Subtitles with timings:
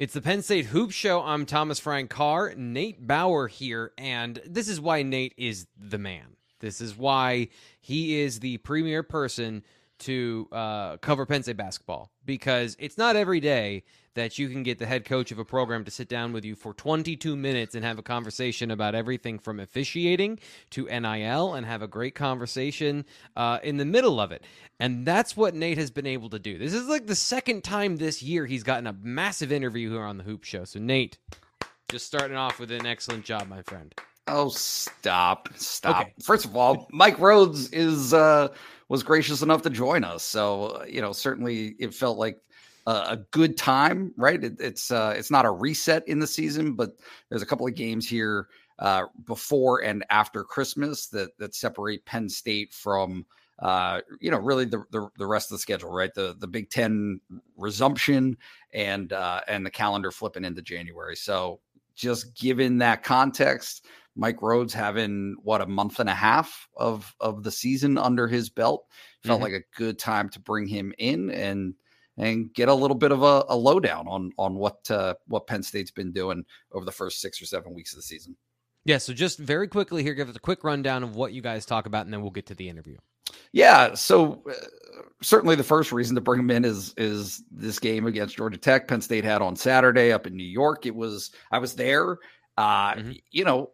[0.00, 1.20] It's the Penn State Hoop Show.
[1.20, 6.36] I'm Thomas Frank Carr, Nate Bauer here, and this is why Nate is the man.
[6.60, 7.48] This is why
[7.82, 9.62] he is the premier person
[10.00, 13.84] to uh, cover Penn State basketball because it's not every day
[14.14, 16.54] that you can get the head coach of a program to sit down with you
[16.54, 20.38] for 22 minutes and have a conversation about everything from officiating
[20.70, 23.04] to NIL and have a great conversation
[23.36, 24.42] uh, in the middle of it.
[24.80, 26.58] And that's what Nate has been able to do.
[26.58, 30.18] This is like the second time this year he's gotten a massive interview here on
[30.18, 30.64] the Hoop Show.
[30.64, 31.18] So, Nate,
[31.88, 33.94] just starting off with an excellent job, my friend.
[34.30, 35.48] Oh, stop.
[35.56, 36.00] Stop.
[36.00, 36.14] Okay.
[36.22, 38.48] First of all, Mike Rhoades is uh
[38.88, 40.22] was gracious enough to join us.
[40.22, 42.38] So, you know, certainly it felt like
[42.86, 44.42] a, a good time, right?
[44.42, 46.92] It, it's uh it's not a reset in the season, but
[47.28, 48.48] there's a couple of games here
[48.78, 53.26] uh before and after Christmas that that separate Penn State from
[53.60, 56.14] uh, you know, really the, the, the rest of the schedule, right?
[56.14, 57.20] The the Big Ten
[57.56, 58.38] resumption
[58.72, 61.14] and uh, and the calendar flipping into January.
[61.14, 61.60] So
[61.94, 63.84] just given that context,
[64.20, 68.50] Mike Rhoades having what a month and a half of of the season under his
[68.50, 68.84] belt
[69.24, 69.52] felt mm-hmm.
[69.52, 71.74] like a good time to bring him in and
[72.18, 75.62] and get a little bit of a, a lowdown on on what uh, what Penn
[75.62, 78.36] State's been doing over the first six or seven weeks of the season.
[78.84, 81.64] Yeah, so just very quickly here, give us a quick rundown of what you guys
[81.64, 82.98] talk about, and then we'll get to the interview.
[83.52, 84.52] Yeah, so uh,
[85.22, 88.86] certainly the first reason to bring him in is is this game against Georgia Tech.
[88.86, 90.84] Penn State had on Saturday up in New York.
[90.84, 92.18] It was I was there.
[92.58, 93.12] Uh, mm-hmm.
[93.30, 93.70] You know,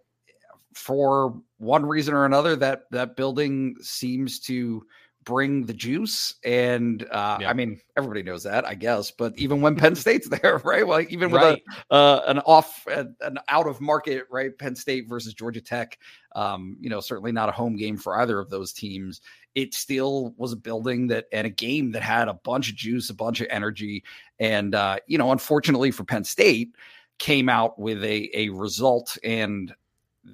[0.77, 4.87] for one reason or another, that that building seems to
[5.27, 6.37] bring the juice.
[6.45, 7.51] And uh, yeah.
[7.51, 9.11] I mean, everybody knows that, I guess.
[9.11, 10.87] But even when Penn State's there, right?
[10.87, 11.63] Like even with right.
[11.91, 14.57] a uh, an off an out of market, right?
[14.57, 15.99] Penn State versus Georgia Tech.
[16.35, 19.21] Um, you know, certainly not a home game for either of those teams.
[19.55, 23.09] It still was a building that and a game that had a bunch of juice,
[23.09, 24.05] a bunch of energy,
[24.39, 26.75] and uh, you know, unfortunately for Penn State,
[27.19, 29.75] came out with a a result and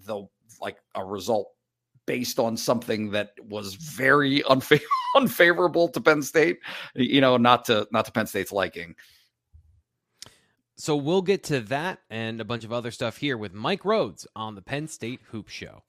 [0.06, 0.26] the
[0.60, 1.48] like a result
[2.06, 4.80] based on something that was very unfa-
[5.16, 6.58] unfavorable to Penn State,
[6.94, 8.94] you know, not to not to Penn State's liking.
[10.76, 14.26] So we'll get to that and a bunch of other stuff here with Mike Rhoades
[14.34, 15.82] on the Penn State Hoop Show.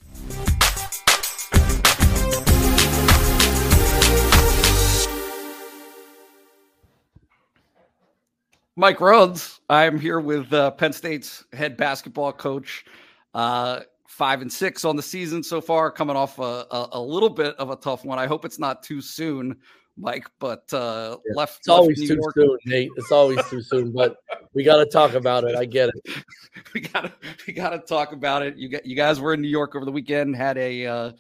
[8.75, 12.85] Mike Rhoades, I'm here with uh, Penn State's head basketball coach.
[13.33, 13.81] Uh,
[14.13, 17.55] five and six on the season so far, coming off a, a, a, little bit
[17.55, 18.19] of a tough one.
[18.19, 19.57] I hope it's not too soon,
[19.97, 20.29] Mike.
[20.39, 21.59] But uh, yeah, left.
[21.59, 22.33] It's always too York.
[22.35, 22.91] soon, Nate.
[22.95, 23.91] It's always too soon.
[23.91, 24.17] But
[24.53, 25.55] we got to talk about it.
[25.55, 26.15] I get it.
[26.73, 27.13] we got to
[27.47, 28.55] we got to talk about it.
[28.55, 30.35] You got you guys were in New York over the weekend.
[30.35, 31.11] Had a uh,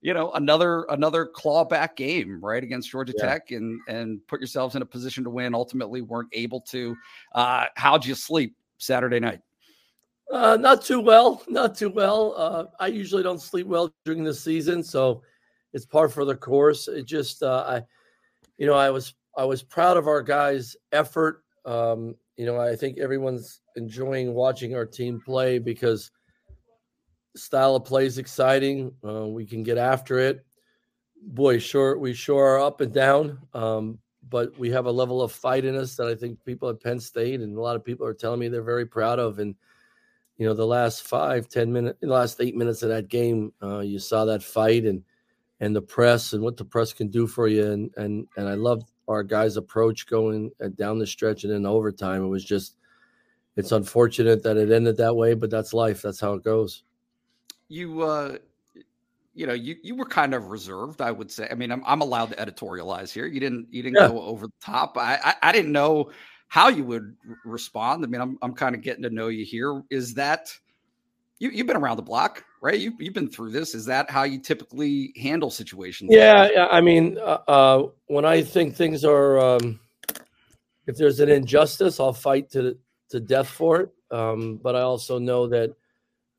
[0.00, 3.26] you know another another clawback game right against Georgia yeah.
[3.26, 5.54] Tech, and and put yourselves in a position to win.
[5.54, 6.96] Ultimately, weren't able to.
[7.34, 9.40] Uh, how'd you sleep Saturday night?
[10.32, 12.34] Uh, not too well, not too well.
[12.38, 15.22] Uh, I usually don't sleep well during the season, so
[15.74, 16.88] it's par for the course.
[16.88, 17.82] It just, uh, I,
[18.56, 21.44] you know, I was I was proud of our guys' effort.
[21.66, 26.10] Um, you know, I think everyone's enjoying watching our team play because
[27.36, 28.90] style of play is exciting.
[29.06, 30.46] Uh, we can get after it.
[31.24, 33.98] Boy, sure, we sure are up and down, um,
[34.30, 36.98] but we have a level of fight in us that I think people at Penn
[36.98, 39.38] State and a lot of people are telling me they're very proud of.
[39.38, 39.54] And
[40.42, 43.78] you know the last five ten minutes the last eight minutes of that game uh,
[43.78, 45.04] you saw that fight and
[45.60, 47.70] and the press and what the press can do for you.
[47.70, 51.64] And and and i loved our guys approach going uh, down the stretch and in
[51.64, 52.24] overtime.
[52.24, 52.76] It was just
[53.54, 56.02] it's unfortunate that it ended that way but that's life.
[56.02, 56.82] That's how it goes.
[57.68, 58.38] You uh
[59.34, 61.46] you know you you were kind of reserved i would say.
[61.48, 63.26] I mean i'm, I'm allowed to editorialize here.
[63.26, 64.08] You didn't you didn't yeah.
[64.08, 64.98] go over the top.
[64.98, 66.10] I, I i didn't know
[66.52, 68.04] how you would respond.
[68.04, 69.82] I mean, I'm I'm kind of getting to know you here.
[69.88, 70.54] Is that
[71.38, 72.78] you, you've been around the block, right?
[72.78, 73.74] You, you've been through this.
[73.74, 76.10] Is that how you typically handle situations?
[76.12, 76.66] Yeah, yeah.
[76.70, 79.80] I mean, uh, uh, when I think things are, um,
[80.86, 82.76] if there's an injustice, I'll fight to
[83.08, 83.88] to death for it.
[84.10, 85.74] Um, but I also know that,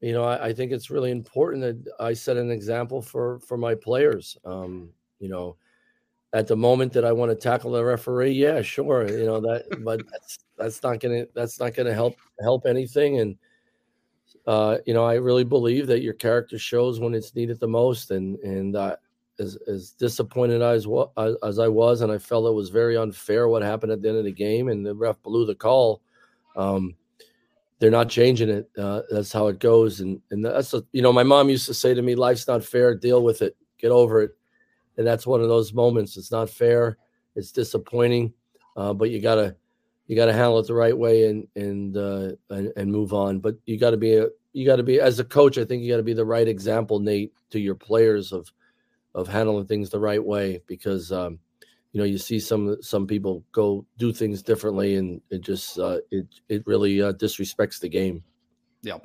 [0.01, 3.57] you know, I, I, think it's really important that I set an example for for
[3.57, 4.37] my players.
[4.45, 5.57] Um, you know,
[6.33, 9.65] at the moment that I want to tackle the referee, yeah, sure, you know that,
[9.83, 13.19] but that's that's not gonna that's not gonna help help anything.
[13.19, 13.37] And
[14.47, 18.11] uh, you know, I really believe that your character shows when it's needed the most.
[18.11, 18.95] And and uh,
[19.39, 20.87] as as disappointed as
[21.43, 24.17] as I was, and I felt it was very unfair what happened at the end
[24.17, 26.01] of the game, and the ref blew the call.
[26.55, 26.95] Um,
[27.79, 28.69] they're not changing it.
[28.77, 29.99] Uh, that's how it goes.
[29.99, 32.63] And and that's a, you know, my mom used to say to me, "Life's not
[32.63, 32.95] fair.
[32.95, 33.55] Deal with it.
[33.77, 34.31] Get over it."
[34.97, 36.17] And that's one of those moments.
[36.17, 36.97] It's not fair.
[37.35, 38.33] It's disappointing,
[38.77, 39.55] uh, but you gotta
[40.07, 43.39] you got to handle it the right way and and uh, and, and move on.
[43.39, 45.57] But you got to be a you got to be as a coach.
[45.57, 48.51] I think you got to be the right example, Nate, to your players of
[49.15, 51.39] of handling things the right way because um,
[51.91, 55.99] you know you see some some people go do things differently and it just uh,
[56.11, 58.23] it it really uh, disrespects the game.
[58.81, 58.97] Yeah.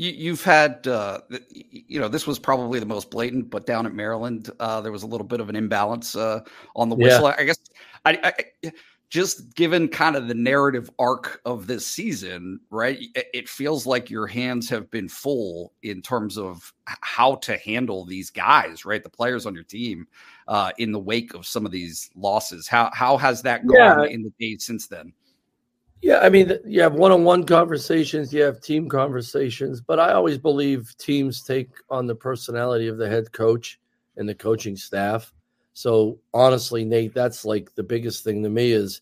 [0.00, 3.92] You, have had, uh, you know, this was probably the most blatant, but down at
[3.92, 6.40] Maryland, uh, there was a little bit of an imbalance uh,
[6.76, 7.26] on the whistle.
[7.26, 7.34] Yeah.
[7.36, 7.58] I guess
[8.04, 8.72] I, I,
[9.10, 12.98] just given kind of the narrative arc of this season, right?
[13.14, 18.30] It feels like your hands have been full in terms of how to handle these
[18.30, 19.02] guys, right?
[19.02, 20.06] The players on your team
[20.46, 22.68] uh, in the wake of some of these losses.
[22.68, 24.04] How how has that gone yeah.
[24.04, 25.12] in the days since then?
[26.00, 30.94] Yeah, I mean, you have one-on-one conversations, you have team conversations, but I always believe
[30.96, 33.80] teams take on the personality of the head coach
[34.16, 35.32] and the coaching staff.
[35.72, 39.00] So honestly, Nate, that's like the biggest thing to me is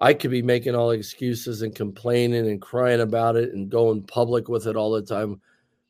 [0.00, 4.48] I could be making all excuses and complaining and crying about it and going public
[4.48, 5.40] with it all the time.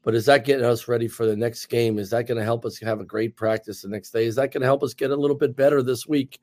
[0.03, 1.99] But is that getting us ready for the next game?
[1.99, 4.27] Is that going to help us have a great practice the next day?
[4.27, 6.41] Is that going to help us get a little bit better this week?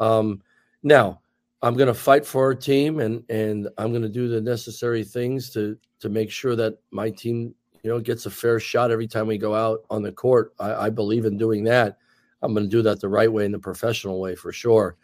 [0.00, 0.42] Um,
[0.82, 1.20] now,
[1.62, 5.04] I'm going to fight for our team and and I'm going to do the necessary
[5.04, 9.06] things to to make sure that my team you know gets a fair shot every
[9.06, 10.54] time we go out on the court.
[10.58, 11.98] I, I believe in doing that.
[12.42, 14.96] I'm going to do that the right way in the professional way for sure.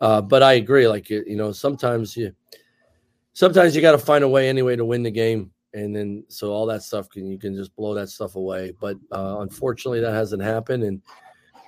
[0.00, 0.86] Uh, but I agree.
[0.86, 2.32] Like you know, sometimes you
[3.32, 6.52] sometimes you got to find a way anyway to win the game, and then so
[6.52, 8.72] all that stuff can you can just blow that stuff away.
[8.80, 10.84] But uh, unfortunately, that hasn't happened.
[10.84, 11.02] And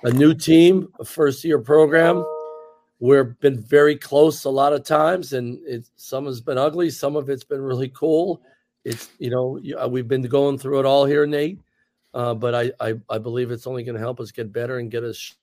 [0.03, 2.23] a new team, a first year program,
[2.99, 7.15] we've been very close a lot of times, and it some has been ugly, some
[7.15, 8.41] of it's been really cool.
[8.83, 11.59] It's you know uh, we've been going through it all here, Nate.
[12.13, 14.89] Uh, but I, I, I believe it's only going to help us get better and
[14.89, 15.35] get us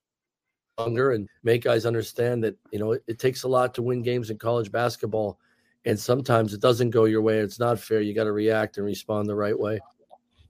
[0.76, 4.02] stronger and make guys understand that you know it, it, takes a lot to win
[4.02, 5.38] games in college basketball,
[5.84, 7.38] and sometimes it doesn't go your way.
[7.38, 8.00] It's not fair.
[8.00, 9.78] You got to react and respond the right way.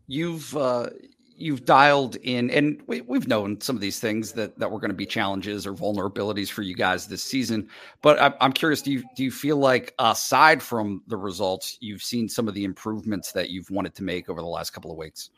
[0.07, 0.91] You've uh,
[1.37, 4.91] you've dialed in, and we, have known some of these things that that were going
[4.91, 7.69] to be challenges or vulnerabilities for you guys this season.
[8.03, 12.03] But I'm, I'm curious do you do you feel like aside from the results, you've
[12.03, 14.97] seen some of the improvements that you've wanted to make over the last couple of
[14.97, 15.31] weeks?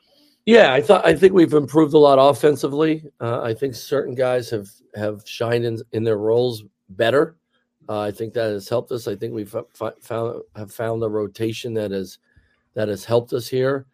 [0.45, 3.05] Yeah, I thought I think we've improved a lot offensively.
[3.21, 7.37] Uh, I think certain guys have have shined in, in their roles better.
[7.89, 9.09] Uh, I think that has helped us.
[9.09, 9.55] I think we've
[10.01, 12.19] found have found a rotation that has
[12.75, 13.87] that has helped us here.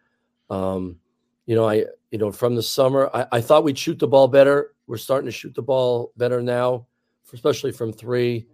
[0.49, 0.99] Um,
[1.45, 4.27] you know, I you know from the summer, I, I thought we'd shoot the ball
[4.27, 4.71] better.
[4.87, 6.87] We're starting to shoot the ball better now,
[7.33, 8.47] especially from three.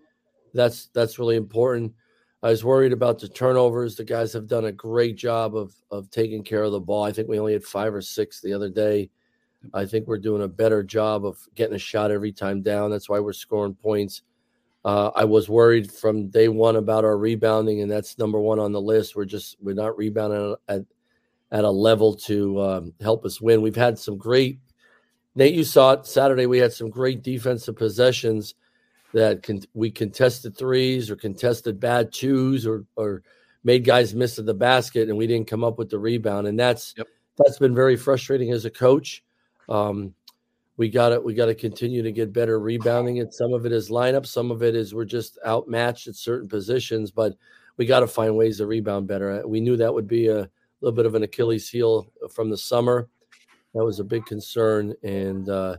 [0.54, 1.94] That's that's really important.
[2.42, 3.96] I was worried about the turnovers.
[3.96, 7.04] The guys have done a great job of of taking care of the ball.
[7.04, 9.10] I think we only had five or six the other day.
[9.74, 12.90] I think we're doing a better job of getting a shot every time down.
[12.90, 14.22] That's why we're scoring points.
[14.86, 18.72] Uh, I was worried from day one about our rebounding, and that's number one on
[18.72, 19.16] the list.
[19.16, 20.84] We're just we're not rebounding at
[21.52, 23.62] at a level to um, help us win.
[23.62, 24.60] We've had some great.
[25.36, 26.46] Nate, you saw it Saturday.
[26.46, 28.56] We had some great defensive possessions
[29.14, 33.24] that con- we contested threes or contested bad twos or or
[33.64, 36.60] made guys miss at the basket and we didn't come up with the rebound and
[36.60, 37.08] that's yep.
[37.38, 39.24] that's been very frustrating as a coach
[39.68, 40.14] um,
[40.78, 43.72] we got to we got to continue to get better rebounding and some of it
[43.72, 47.34] is lineup some of it is we're just outmatched at certain positions but
[47.78, 50.50] we got to find ways to rebound better we knew that would be a
[50.82, 53.10] little bit of an achilles heel from the summer
[53.74, 55.76] that was a big concern and uh,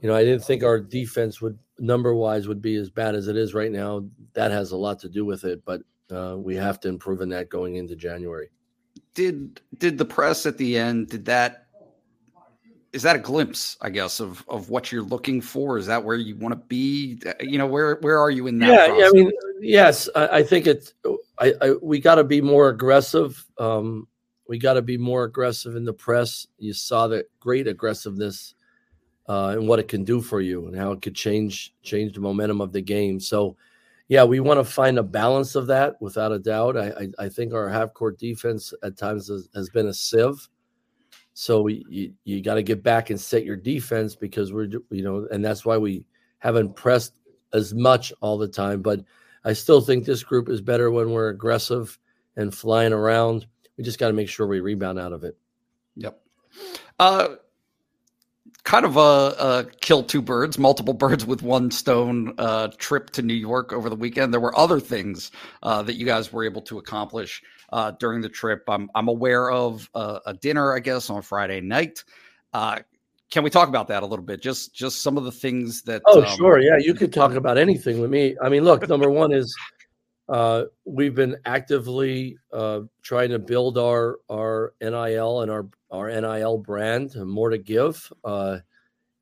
[0.00, 3.28] you know i didn't think our defense would number wise would be as bad as
[3.28, 4.04] it is right now.
[4.34, 7.28] That has a lot to do with it, but uh, we have to improve in
[7.30, 8.50] that going into January.
[9.14, 11.08] Did did the press at the end?
[11.08, 11.66] Did that
[12.92, 15.78] is that a glimpse, I guess, of of what you're looking for?
[15.78, 17.20] Is that where you want to be?
[17.40, 18.68] You know, where where are you in that?
[18.68, 19.10] Yeah, process?
[19.10, 20.94] I mean, yes, I, I think it's.
[21.38, 23.44] I, I we got to be more aggressive.
[23.58, 24.08] Um,
[24.48, 26.46] we got to be more aggressive in the press.
[26.58, 28.54] You saw the great aggressiveness
[29.28, 32.20] uh, and what it can do for you and how it could change change the
[32.20, 33.20] momentum of the game.
[33.20, 33.56] So,
[34.08, 36.76] yeah, we want to find a balance of that without a doubt.
[36.78, 40.48] I I, I think our half court defense at times has, has been a sieve.
[41.34, 45.02] So we, you you got to get back and set your defense because we're you
[45.02, 46.04] know and that's why we
[46.38, 47.12] haven't pressed
[47.52, 48.80] as much all the time.
[48.80, 49.04] But
[49.44, 51.98] I still think this group is better when we're aggressive
[52.36, 53.46] and flying around.
[53.78, 55.38] We just got to make sure we rebound out of it.
[55.96, 56.20] Yep.
[56.98, 57.28] Uh,
[58.64, 63.22] kind of a, a, kill two birds, multiple birds with one stone uh, trip to
[63.22, 64.32] New York over the weekend.
[64.32, 65.30] There were other things
[65.62, 67.42] uh, that you guys were able to accomplish
[67.72, 68.64] uh, during the trip.
[68.68, 72.04] I'm, I'm aware of a, a, dinner, I guess, on Friday night.
[72.52, 72.80] Uh,
[73.30, 74.40] can we talk about that a little bit?
[74.40, 76.00] Just just some of the things that.
[76.06, 76.60] Oh, um, sure.
[76.60, 78.34] Yeah, you could talk about anything with me.
[78.42, 79.54] I mean, look, number one is
[80.28, 86.58] uh, we've been actively uh, trying to build our our NIL and our our NIL
[86.58, 88.58] brand, more to give, uh,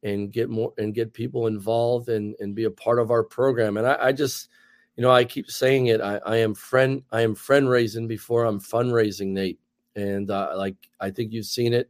[0.03, 3.77] and get more and get people involved and and be a part of our program.
[3.77, 4.49] And I, I just,
[4.97, 6.01] you know, I keep saying it.
[6.01, 9.61] I, I am friend I am friend raising before I'm fundraising, Nate.
[9.95, 11.89] And uh, like I think you've seen it.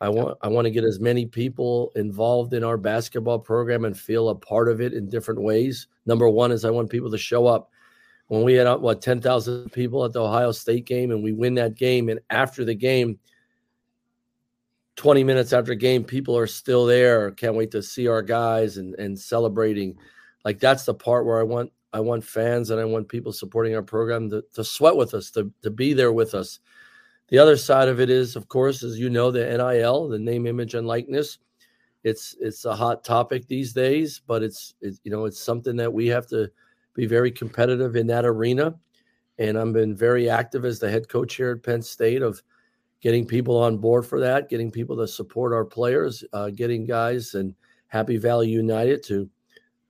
[0.00, 3.98] I want I want to get as many people involved in our basketball program and
[3.98, 5.88] feel a part of it in different ways.
[6.06, 7.70] Number one is I want people to show up
[8.28, 11.54] when we had uh, what 10,000 people at the Ohio State game and we win
[11.54, 13.18] that game and after the game
[14.96, 18.94] 20 minutes after game people are still there can't wait to see our guys and
[18.94, 19.96] and celebrating.
[20.44, 23.74] Like that's the part where I want I want fans and I want people supporting
[23.74, 26.60] our program to, to sweat with us to to be there with us.
[27.28, 30.46] The other side of it is of course as you know the NIL the name
[30.46, 31.38] image and likeness.
[32.02, 35.92] It's it's a hot topic these days but it's, it's you know it's something that
[35.92, 36.50] we have to
[36.96, 38.74] be very competitive in that arena.
[39.38, 42.42] And I've been very active as the head coach here at Penn State of
[43.02, 47.34] getting people on board for that, getting people to support our players, uh, getting guys
[47.34, 47.54] and
[47.88, 49.28] Happy Valley United to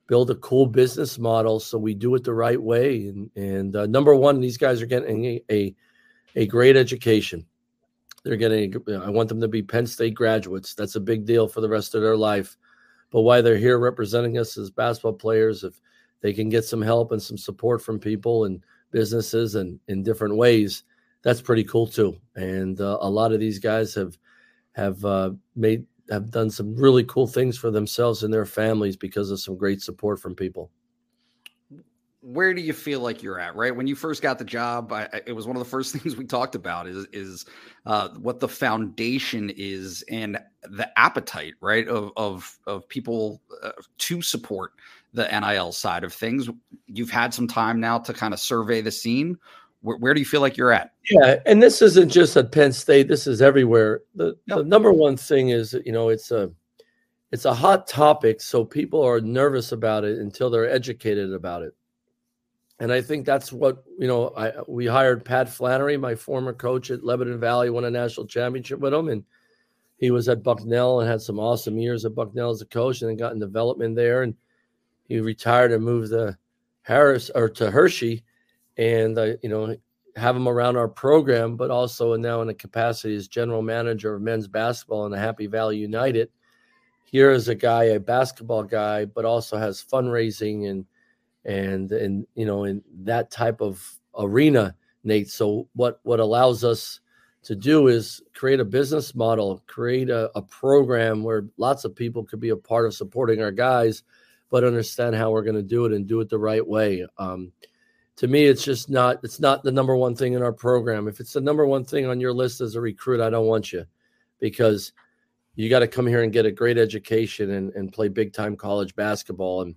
[0.08, 3.06] build a cool business model so we do it the right way.
[3.06, 5.74] And, and uh, number one, these guys are getting a, a,
[6.34, 7.46] a great education.
[8.24, 10.74] They're getting, I want them to be Penn State graduates.
[10.74, 12.56] That's a big deal for the rest of their life.
[13.10, 15.80] But why they're here representing us as basketball players, if
[16.26, 20.34] they can get some help and some support from people and businesses and in different
[20.34, 20.82] ways,
[21.22, 22.16] that's pretty cool too.
[22.34, 24.18] And uh, a lot of these guys have
[24.72, 29.30] have uh, made have done some really cool things for themselves and their families because
[29.30, 30.72] of some great support from people.
[32.22, 33.54] Where do you feel like you're at?
[33.54, 36.16] Right when you first got the job, I, it was one of the first things
[36.16, 37.46] we talked about is is
[37.86, 44.22] uh, what the foundation is and the appetite, right, of of of people uh, to
[44.22, 44.72] support
[45.16, 46.48] the NIL side of things.
[46.86, 49.36] You've had some time now to kind of survey the scene.
[49.80, 50.92] Where, where do you feel like you're at?
[51.10, 53.08] Yeah, and this isn't just at Penn State.
[53.08, 54.02] This is everywhere.
[54.14, 54.58] The, yep.
[54.58, 56.50] the number one thing is, you know, it's a
[57.32, 61.74] it's a hot topic, so people are nervous about it until they're educated about it.
[62.78, 64.28] And I think that's what you know.
[64.36, 68.80] I we hired Pat Flannery, my former coach at Lebanon Valley, won a national championship
[68.80, 69.24] with him, and
[69.96, 73.08] he was at Bucknell and had some awesome years at Bucknell as a coach, and
[73.08, 74.22] then got in development there.
[74.22, 74.34] And
[75.08, 76.36] he retired and moved to
[76.82, 78.24] Harris or to Hershey,
[78.76, 79.76] and uh, you know
[80.16, 84.22] have him around our program, but also now in a capacity as general manager of
[84.22, 86.30] men's basketball in the Happy Valley United.
[87.04, 90.86] Here is a guy, a basketball guy, but also has fundraising and
[91.44, 95.28] and and you know in that type of arena, Nate.
[95.28, 97.00] So what what allows us
[97.44, 102.24] to do is create a business model, create a, a program where lots of people
[102.24, 104.02] could be a part of supporting our guys
[104.50, 107.06] but understand how we're going to do it and do it the right way.
[107.18, 107.52] Um,
[108.16, 111.08] to me, it's just not it's not the number one thing in our program.
[111.08, 113.72] If it's the number one thing on your list as a recruit, I don't want
[113.72, 113.84] you
[114.40, 114.92] because
[115.54, 118.56] you got to come here and get a great education and, and play big time
[118.56, 119.62] college basketball.
[119.62, 119.74] And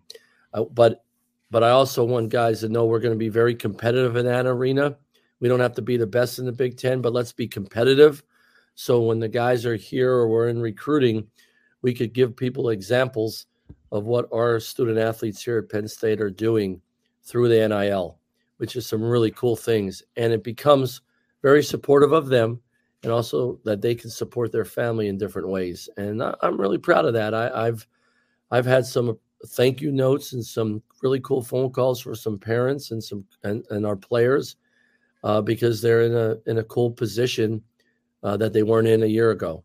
[0.53, 1.03] uh, but
[1.51, 4.45] but I also want guys to know we're going to be very competitive in that
[4.45, 4.97] arena.
[5.39, 8.23] We don't have to be the best in the Big Ten, but let's be competitive.
[8.75, 11.27] So when the guys are here or we're in recruiting,
[11.81, 13.45] we could give people examples
[13.91, 16.81] of what our student athletes here at Penn State are doing
[17.23, 18.17] through the NIL,
[18.57, 20.03] which is some really cool things.
[20.17, 21.01] And it becomes
[21.41, 22.59] very supportive of them
[23.03, 25.89] and also that they can support their family in different ways.
[25.97, 27.33] And I, am really proud of that.
[27.33, 27.87] I, have
[28.51, 29.17] I've had some
[29.47, 33.63] thank you notes and some really cool phone calls for some parents and some and,
[33.69, 34.57] and our players
[35.23, 37.61] uh, because they're in a in a cool position
[38.23, 39.63] uh, that they weren't in a year ago.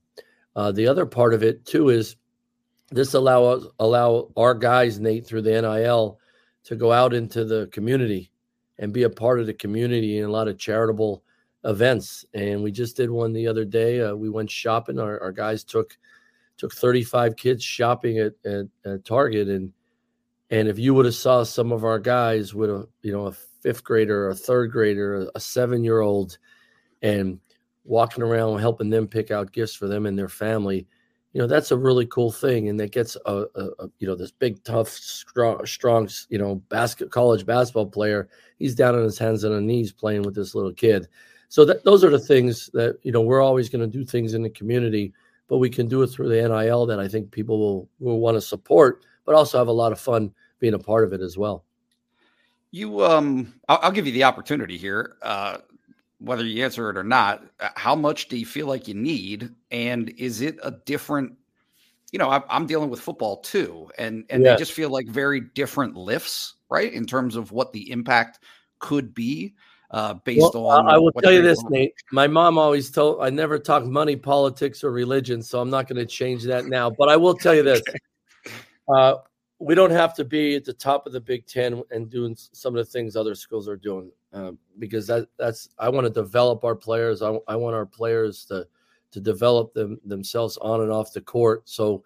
[0.55, 2.15] Uh, the other part of it too is
[2.91, 6.19] this allow us allow our guys Nate through the NIL
[6.65, 8.31] to go out into the community
[8.79, 11.23] and be a part of the community in a lot of charitable
[11.65, 12.25] events.
[12.35, 14.01] And we just did one the other day.
[14.01, 14.99] Uh, we went shopping.
[14.99, 15.97] Our, our guys took
[16.57, 19.73] took 35 kids shopping at, at, at Target and
[20.51, 23.33] and if you would have saw some of our guys with a you know a
[23.33, 26.39] fifth grader, a third grader, a seven year old,
[27.03, 27.41] and
[27.85, 30.87] walking around helping them pick out gifts for them and their family,
[31.35, 34.15] you know that's a really cool thing and that gets a, a, a, you know
[34.15, 38.29] this big tough strong strong you know basket college basketball player.
[38.59, 41.09] He's down on his hands and knees playing with this little kid.
[41.49, 44.33] So that those are the things that you know we're always going to do things
[44.33, 45.13] in the community
[45.47, 48.35] but we can do it through the nil that i think people will will want
[48.35, 51.37] to support but also have a lot of fun being a part of it as
[51.37, 51.65] well.
[52.71, 55.17] You um i'll, I'll give you the opportunity here.
[55.23, 55.59] Uh
[56.19, 59.51] whether you answer it or not, uh, how much do you feel like you need?
[59.71, 61.35] And is it a different,
[62.13, 64.53] you know, I'm dealing with football too, and and yeah.
[64.53, 66.93] they just feel like very different lifts, right?
[66.93, 68.41] In terms of what the impact
[68.79, 69.55] could be
[69.95, 70.89] uh, based well, on.
[70.89, 71.63] I will tell you this.
[71.71, 71.95] Nate.
[72.11, 75.99] My mom always told I never talk money, politics, or religion, so I'm not going
[75.99, 76.91] to change that now.
[76.91, 77.81] But I will tell you this:
[78.89, 79.15] uh,
[79.61, 82.77] we don't have to be at the top of the Big Ten and doing some
[82.77, 86.65] of the things other schools are doing, uh, because that that's I want to develop
[86.65, 87.23] our players.
[87.23, 88.67] I, I want our players to
[89.13, 91.69] to develop them themselves on and off the court.
[91.69, 92.03] So,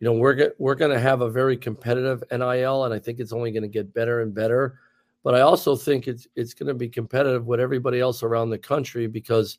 [0.00, 3.32] you know, we're we're going to have a very competitive NIL, and I think it's
[3.32, 4.80] only going to get better and better.
[5.22, 8.58] But I also think it's it's going to be competitive with everybody else around the
[8.58, 9.58] country because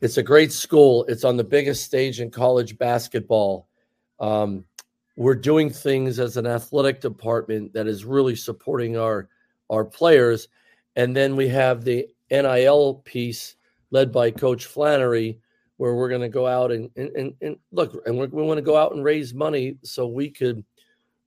[0.00, 1.04] it's a great school.
[1.04, 3.68] It's on the biggest stage in college basketball.
[4.18, 4.64] Um,
[5.16, 9.28] we're doing things as an athletic department that is really supporting our
[9.70, 10.48] our players,
[10.96, 13.56] and then we have the NIL piece
[13.90, 15.38] led by Coach Flannery,
[15.76, 18.62] where we're going to go out and and, and, and look, and we want to
[18.62, 20.64] go out and raise money so we could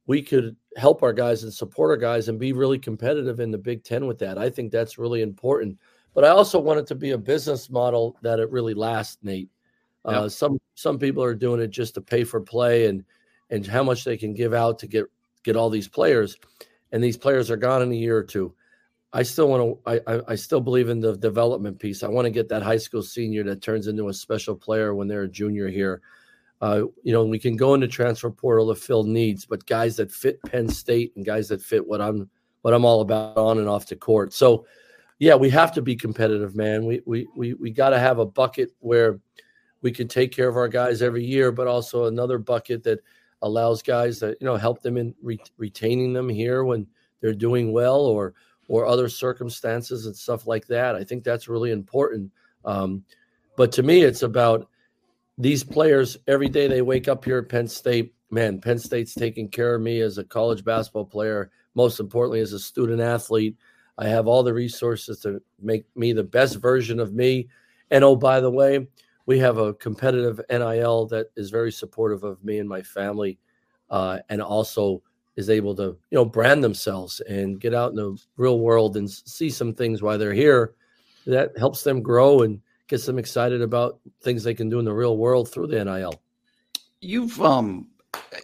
[0.08, 3.58] we could help our guys and support our guys and be really competitive in the
[3.58, 4.38] Big Ten with that.
[4.38, 5.78] I think that's really important.
[6.14, 9.50] But I also want it to be a business model that it really lasts, Nate.
[10.08, 10.16] Yep.
[10.16, 13.04] Uh, some some people are doing it just to pay for play and
[13.50, 15.06] and how much they can give out to get
[15.44, 16.38] get all these players,
[16.92, 18.54] and these players are gone in a year or two.
[19.16, 20.02] I still want to.
[20.10, 22.04] I, I still believe in the development piece.
[22.04, 25.08] I want to get that high school senior that turns into a special player when
[25.08, 26.02] they're a junior here.
[26.60, 30.12] Uh, you know, we can go into transfer portal to fill needs, but guys that
[30.12, 32.30] fit Penn State and guys that fit what I'm
[32.62, 34.34] what I'm all about on and off the court.
[34.34, 34.66] So,
[35.18, 36.86] yeah, we have to be competitive, man.
[36.86, 39.22] We we we we got to have a bucket where
[39.82, 43.00] we can take care of our guys every year, but also another bucket that
[43.42, 46.86] allows guys that you know help them in re- retaining them here when
[47.22, 48.34] they're doing well or
[48.68, 50.96] or other circumstances and stuff like that.
[50.96, 52.32] I think that's really important.
[52.64, 53.04] Um,
[53.58, 54.68] but to me, it's about
[55.38, 58.14] these players every day they wake up here at Penn State.
[58.32, 61.52] Man, Penn State's taking care of me as a college basketball player.
[61.76, 63.56] Most importantly, as a student athlete,
[63.98, 67.48] I have all the resources to make me the best version of me.
[67.92, 68.88] And oh, by the way,
[69.26, 73.40] we have a competitive NIL that is very supportive of me and my family,
[73.90, 75.02] uh, and also
[75.36, 79.10] is able to you know brand themselves and get out in the real world and
[79.10, 80.74] see some things while they're here.
[81.28, 84.94] That helps them grow and gets them excited about things they can do in the
[84.94, 86.22] real world through the NIL.
[87.02, 87.88] You've um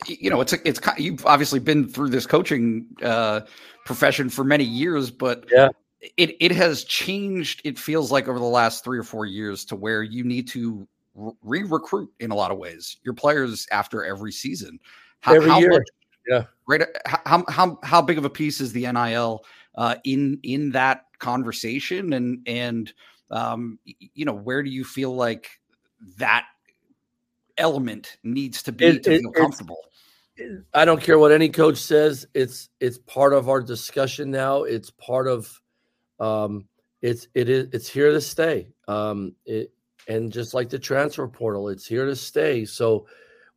[0.08, 3.42] you know it's a, it's you've obviously been through this coaching uh
[3.86, 5.70] profession for many years but yeah
[6.18, 9.76] it it has changed it feels like over the last 3 or 4 years to
[9.76, 10.88] where you need to
[11.44, 14.80] re-recruit in a lot of ways your players after every season
[15.22, 15.72] how, every how year.
[15.72, 15.88] Much,
[16.28, 16.84] yeah right
[17.26, 19.44] how, how how big of a piece is the NIL
[19.76, 22.94] uh in in that conversation and and
[23.32, 25.50] um, you know, where do you feel like
[26.18, 26.46] that
[27.58, 29.80] element needs to be it, to it, feel comfortable?
[30.74, 32.28] I don't care what any coach says.
[32.34, 34.64] It's it's part of our discussion now.
[34.64, 35.62] It's part of
[36.20, 36.68] um,
[37.02, 38.68] it's it is it's here to stay.
[38.88, 39.72] Um, it
[40.08, 42.66] and just like the transfer portal, it's here to stay.
[42.66, 43.08] So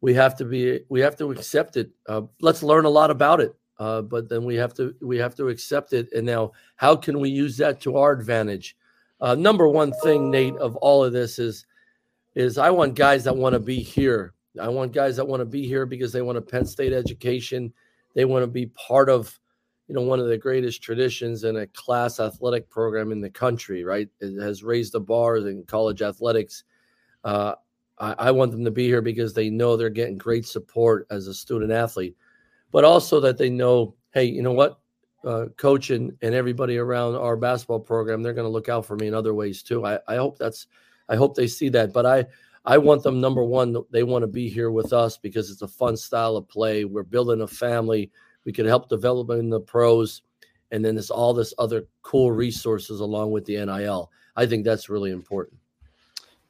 [0.05, 1.89] we have to be we have to accept it.
[2.07, 3.55] Uh, let's learn a lot about it.
[3.79, 6.13] Uh, but then we have to we have to accept it.
[6.13, 8.77] And now, how can we use that to our advantage?
[9.23, 11.65] Uh, number one thing, Nate, of all of this is
[12.35, 14.35] is I want guys that want to be here.
[14.61, 17.73] I want guys that want to be here because they want a Penn State education.
[18.15, 19.41] They want to be part of,
[19.89, 23.85] you know, one of the greatest traditions in a class athletic program in the country.
[23.85, 26.65] Right, it has raised the bars in college athletics.
[27.25, 27.55] Uh,
[27.99, 31.27] I, I want them to be here because they know they're getting great support as
[31.27, 32.17] a student athlete,
[32.71, 34.81] but also that they know, hey, you know what?
[35.25, 38.97] uh, coach and, and everybody around our basketball program, they're going to look out for
[38.97, 39.85] me in other ways too.
[39.85, 40.67] I, I hope that's,
[41.09, 41.93] I hope they see that.
[41.93, 42.27] But I,
[42.65, 45.69] I want them number one, they want to be here with us because it's a
[45.69, 46.85] fun style of play.
[46.85, 48.11] We're building a family.
[48.45, 50.23] We can help develop in the pros,
[50.71, 54.11] and then there's all this other cool resources along with the NIL.
[54.37, 55.59] I think that's really important.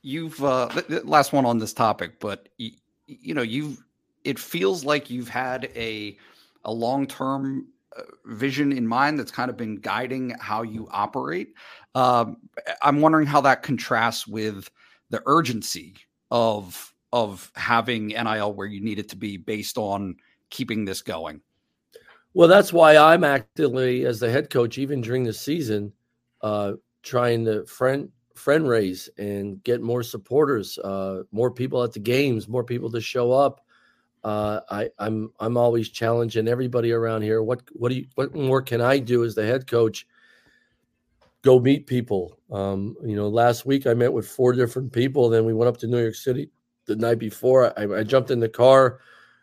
[0.06, 0.68] You've uh,
[1.04, 2.72] last one on this topic, but you,
[3.06, 3.82] you know you've
[4.22, 6.18] it feels like you've had a
[6.64, 7.68] a long term
[8.26, 11.54] vision in mind that's kind of been guiding how you operate.
[11.94, 12.36] Um,
[12.82, 14.70] I'm wondering how that contrasts with
[15.10, 15.96] the urgency
[16.30, 20.16] of of having NIL where you need it to be based on
[20.50, 21.40] keeping this going.
[22.34, 25.92] Well, that's why I'm actively as the head coach, even during the season,
[26.42, 26.72] uh,
[27.04, 32.48] trying to friend friend raise and get more supporters, uh, more people at the games,
[32.48, 33.60] more people to show up.
[34.22, 37.42] Uh, I, I'm I'm always challenging everybody around here.
[37.42, 40.06] What what do you what more can I do as the head coach?
[41.42, 42.38] Go meet people.
[42.50, 45.28] Um, you know, last week I met with four different people.
[45.28, 46.50] Then we went up to New York City
[46.86, 47.78] the night before.
[47.78, 49.00] I, I jumped in the car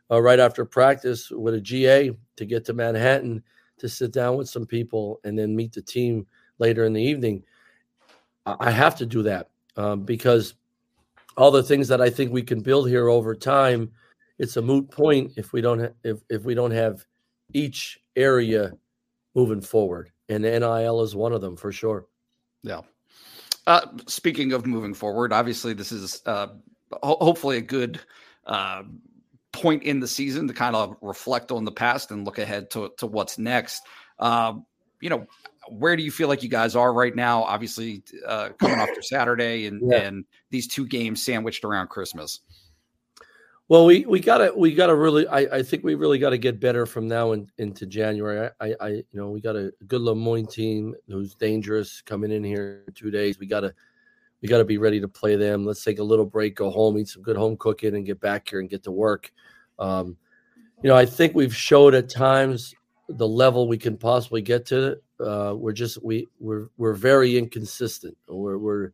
[0.10, 3.44] uh, right after practice with a GA to get to Manhattan
[3.78, 6.26] to sit down with some people and then meet the team
[6.60, 7.44] later in the evening.
[8.46, 10.56] I have to do that um, because
[11.38, 13.92] all the things that I think we can build here over time,
[14.40, 17.06] it's a moot point if we don't ha- if if we don't have
[17.54, 18.74] each area
[19.36, 22.08] moving forward, and NIL is one of them for sure.
[22.64, 22.82] Yeah.
[23.68, 26.48] Uh, speaking of moving forward, obviously this is uh,
[26.92, 28.00] ho- hopefully a good
[28.46, 28.84] uh,
[29.52, 32.92] point in the season to kind of reflect on the past and look ahead to,
[32.98, 33.84] to what's next.
[34.18, 34.54] Uh,
[35.00, 35.28] you know,
[35.70, 37.44] where do you feel like you guys are right now?
[37.44, 40.00] Obviously, uh, coming off your Saturday and, yeah.
[40.00, 42.42] and these two games sandwiched around Christmas.
[43.70, 46.86] Well, we we gotta we gotta really I, I think we really gotta get better
[46.86, 48.50] from now in, into January.
[48.60, 52.44] I, I you know we got a good Le Moyne team who's dangerous coming in
[52.44, 53.40] here in two days.
[53.40, 53.74] We gotta
[54.42, 55.66] we gotta be ready to play them.
[55.66, 58.50] Let's take a little break, go home, eat some good home cooking, and get back
[58.50, 59.32] here and get to work.
[59.80, 60.18] Um,
[60.84, 62.76] you know, I think we've showed at times
[63.08, 64.98] the level we can possibly get to.
[65.22, 68.18] Uh, we're just we we're we're very inconsistent.
[68.28, 68.92] We're we're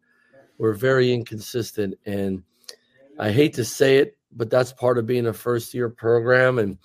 [0.57, 2.43] we're very inconsistent, and
[3.19, 6.77] I hate to say it, but that's part of being a first year program and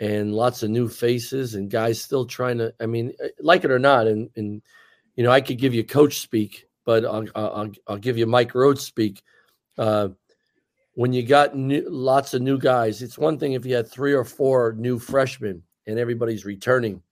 [0.00, 2.74] and lots of new faces and guys still trying to.
[2.80, 4.62] I mean, eh, like it or not, and and
[5.16, 8.52] you know, I could give you coach speak, but I'll I'll, I'll give you Mike
[8.52, 9.22] Rhoades speak.
[9.78, 10.08] Uh,
[10.94, 14.12] when you got new, lots of new guys, it's one thing if you had three
[14.12, 17.02] or four new freshmen and everybody's returning.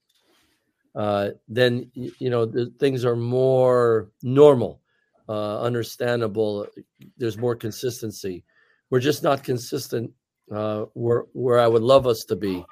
[0.94, 4.80] Uh, then you know the, things are more normal,
[5.28, 6.66] uh, understandable.
[7.16, 8.44] There's more consistency.
[8.90, 10.10] We're just not consistent
[10.52, 12.64] uh, where where I would love us to be,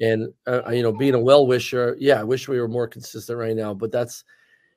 [0.00, 3.38] and uh, you know, being a well wisher, yeah, I wish we were more consistent
[3.38, 3.72] right now.
[3.72, 4.24] But that's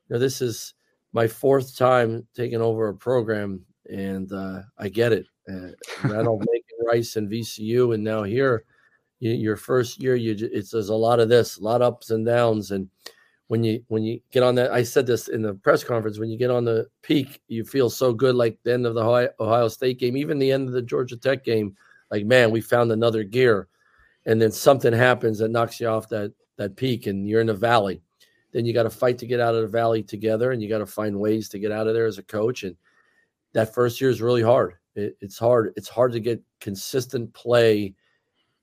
[0.08, 0.74] you know, this is
[1.12, 5.26] my fourth time taking over a program, and uh, I get it.
[5.50, 5.72] Uh,
[6.04, 8.64] Randolph Macon Rice and VCU, and now here,
[9.20, 12.12] you, your first year, you it's there's a lot of this, a lot of ups
[12.12, 12.90] and downs, and
[13.48, 16.20] when you when you get on that, I said this in the press conference.
[16.20, 19.02] When you get on the peak, you feel so good, like the end of the
[19.02, 21.76] Ohio, Ohio State game, even the end of the Georgia Tech game.
[22.12, 23.68] Like man, we found another gear,
[24.26, 27.54] and then something happens that knocks you off that that peak, and you're in the
[27.54, 28.02] valley.
[28.52, 30.78] Then you got to fight to get out of the valley together, and you got
[30.78, 32.64] to find ways to get out of there as a coach.
[32.64, 32.76] And
[33.54, 35.74] that first year is really hard it, it's hard.
[35.76, 37.94] It's hard to get consistent play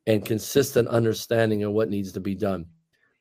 [0.07, 2.67] and consistent understanding of what needs to be done.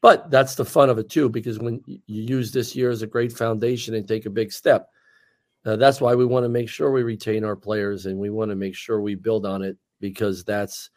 [0.02, 3.08] But that's the fun of it too, because when you use this year as a
[3.08, 4.90] great foundation and take a big step,
[5.66, 8.50] uh, that's why we want to make sure we retain our players and we want
[8.50, 10.90] to make sure we build on it because that's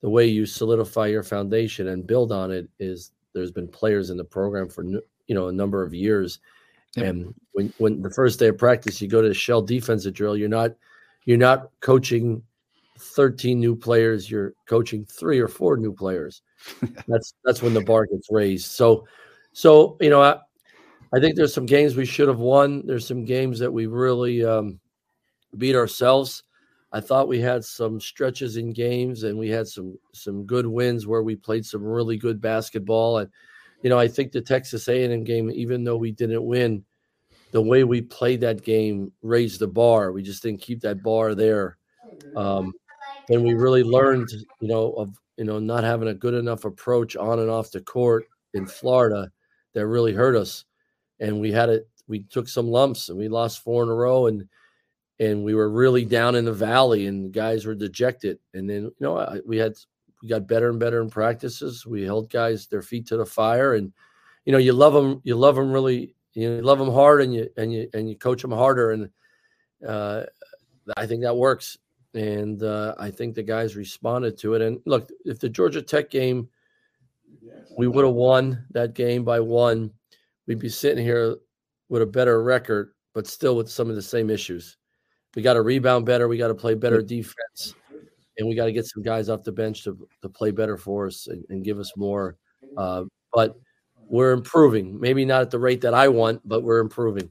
[0.00, 4.16] the way you solidify your foundation and build on it is there's been players in
[4.16, 6.38] the program for you know a number of years
[6.96, 7.06] yep.
[7.06, 10.36] and when when the first day of practice you go to the shell defensive drill
[10.36, 10.72] you're not
[11.24, 12.42] you're not coaching
[12.98, 16.42] 13 new players you're coaching three or four new players.
[17.06, 18.66] That's that's when the bar gets raised.
[18.66, 19.06] So
[19.52, 20.38] so you know I,
[21.14, 22.84] I think there's some games we should have won.
[22.84, 24.80] There's some games that we really um,
[25.56, 26.42] beat ourselves.
[26.92, 31.06] I thought we had some stretches in games and we had some some good wins
[31.06, 33.18] where we played some really good basketball.
[33.18, 33.30] And
[33.82, 36.84] you know i think the texas a&m game even though we didn't win
[37.50, 40.12] the way we played that game raised the bar.
[40.12, 41.78] We just didn't keep that bar there.
[42.36, 42.74] Um,
[43.28, 44.28] and we really learned,
[44.60, 47.80] you know, of you know not having a good enough approach on and off the
[47.80, 49.30] court in Florida
[49.74, 50.64] that really hurt us.
[51.20, 51.88] And we had it.
[52.06, 54.48] We took some lumps and we lost four in a row, and
[55.20, 58.38] and we were really down in the valley, and guys were dejected.
[58.54, 59.74] And then you know we had
[60.22, 61.86] we got better and better in practices.
[61.86, 63.92] We held guys their feet to the fire, and
[64.44, 65.20] you know you love them.
[65.24, 68.42] You love them really you love them hard and you and you and you coach
[68.42, 69.10] them harder and
[69.86, 70.24] uh,
[70.96, 71.78] I think that works
[72.18, 76.10] and uh, I think the guys responded to it and look if the Georgia Tech
[76.10, 76.48] game
[77.76, 79.90] we would have won that game by one
[80.46, 81.36] we'd be sitting here
[81.88, 84.76] with a better record but still with some of the same issues
[85.34, 87.74] we got to rebound better we got to play better defense
[88.38, 91.06] and we got to get some guys off the bench to, to play better for
[91.06, 92.36] us and, and give us more
[92.76, 93.56] uh, but
[94.08, 94.98] we're improving.
[94.98, 97.30] Maybe not at the rate that I want, but we're improving.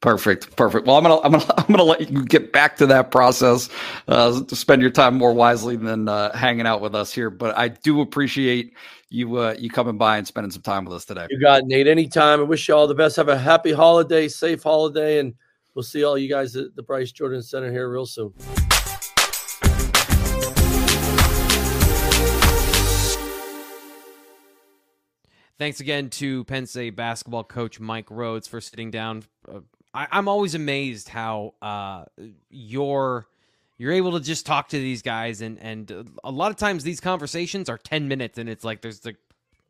[0.00, 0.86] Perfect, perfect.
[0.86, 3.68] Well, I'm gonna, I'm gonna, I'm gonna let you get back to that process
[4.06, 7.30] uh, to spend your time more wisely than uh, hanging out with us here.
[7.30, 8.74] But I do appreciate
[9.10, 11.26] you, uh, you coming by and spending some time with us today.
[11.30, 11.88] You got it, Nate.
[11.88, 12.38] Anytime.
[12.38, 13.16] I wish you all the best.
[13.16, 15.34] Have a happy holiday, safe holiday, and
[15.74, 18.32] we'll see all you guys at the Bryce Jordan Center here real soon.
[25.58, 29.24] Thanks again to Penn State basketball coach Mike Rhoades for sitting down.
[29.52, 29.58] Uh,
[29.94, 32.04] I, am always amazed how uh,
[32.50, 33.26] you're
[33.78, 37.00] you're able to just talk to these guys, and and a lot of times these
[37.00, 39.16] conversations are ten minutes, and it's like there's like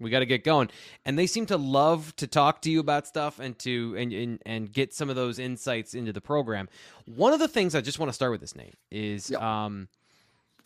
[0.00, 0.70] We got to get going.
[1.04, 4.42] And they seem to love to talk to you about stuff and to and, and
[4.46, 6.68] and get some of those insights into the program.
[7.07, 9.42] One of the things I just want to start with this name is yep.
[9.42, 9.88] um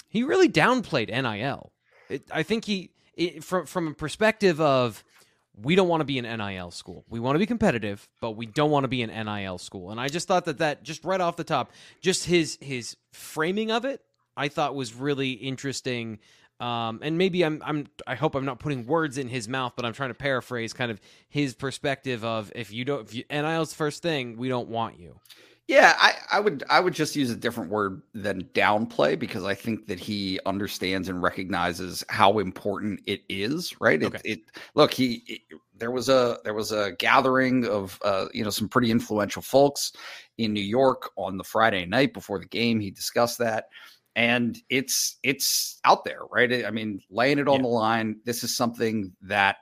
[0.09, 1.73] he really downplayed NIL.
[2.11, 5.03] It, I think he it, from from a perspective of
[5.61, 7.05] we don't want to be an NIL school.
[7.09, 9.91] We want to be competitive, but we don't want to be an NIL school.
[9.91, 13.71] And I just thought that that just right off the top, just his his framing
[13.71, 14.01] of it,
[14.37, 16.19] I thought was really interesting.
[16.59, 19.85] Um, and maybe I'm I'm I hope I'm not putting words in his mouth, but
[19.85, 23.75] I'm trying to paraphrase kind of his perspective of if you don't if you, NIL's
[23.75, 25.19] first thing, we don't want you.
[25.73, 29.55] Yeah, I, I would I would just use a different word than downplay because I
[29.55, 33.81] think that he understands and recognizes how important it is.
[33.81, 34.03] Right?
[34.03, 34.19] Okay.
[34.23, 34.41] It, it
[34.75, 35.41] look he it,
[35.75, 39.93] there was a there was a gathering of uh, you know some pretty influential folks
[40.37, 42.79] in New York on the Friday night before the game.
[42.79, 43.71] He discussed that,
[44.15, 46.67] and it's it's out there, right?
[46.67, 47.63] I mean, laying it on yeah.
[47.63, 48.17] the line.
[48.27, 49.57] This is something that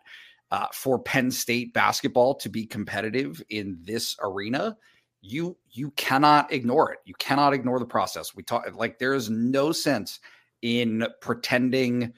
[0.51, 4.77] uh, for Penn State basketball to be competitive in this arena
[5.23, 6.99] you you cannot ignore it.
[7.05, 8.35] You cannot ignore the process.
[8.35, 10.21] We talk like there is no sense
[10.63, 12.13] in pretending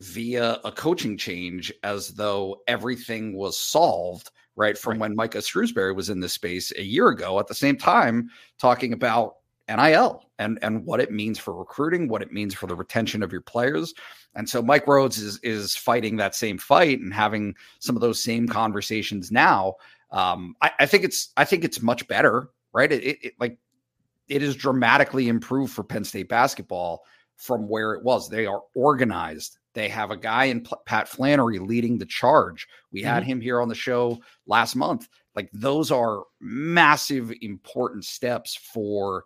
[0.00, 5.00] via a coaching change as though everything was solved right from right.
[5.00, 8.92] when Micah Shrewsberry was in this space a year ago at the same time talking
[8.92, 9.36] about
[9.68, 13.32] NIL and and what it means for recruiting, what it means for the retention of
[13.32, 13.94] your players.
[14.34, 18.22] And so Mike Rhoades is is fighting that same fight and having some of those
[18.22, 19.74] same conversations now
[20.12, 22.92] um, I, I, think it's I think it's much better, right?
[22.92, 23.58] It, it, it like
[24.28, 27.02] it is dramatically improved for Penn State basketball
[27.36, 28.28] from where it was.
[28.28, 29.58] They are organized.
[29.74, 32.68] They have a guy in P- Pat Flannery leading the charge.
[32.92, 33.08] We mm-hmm.
[33.08, 35.08] had him here on the show last month.
[35.34, 39.24] Like those are massive, important steps for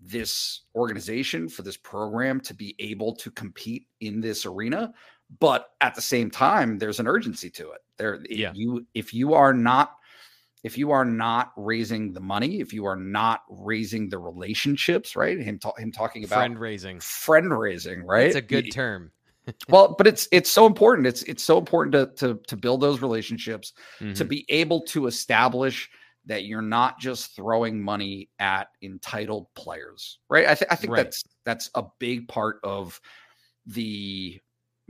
[0.00, 4.92] this organization, for this program to be able to compete in this arena.
[5.40, 7.80] But at the same time, there's an urgency to it.
[7.98, 8.52] There, yeah.
[8.54, 9.97] you if you are not
[10.64, 15.38] if you are not raising the money, if you are not raising the relationships, right?
[15.38, 18.26] Him, ta- him talking about friend raising, friend raising, right?
[18.26, 19.12] It's a good he, term.
[19.68, 21.06] well, but it's it's so important.
[21.06, 24.14] It's it's so important to to to build those relationships, mm-hmm.
[24.14, 25.88] to be able to establish
[26.26, 30.46] that you're not just throwing money at entitled players, right?
[30.46, 31.04] I, th- I think right.
[31.04, 33.00] that's that's a big part of
[33.64, 34.38] the